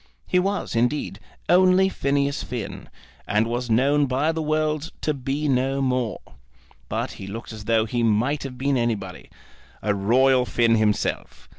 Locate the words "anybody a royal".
8.77-10.43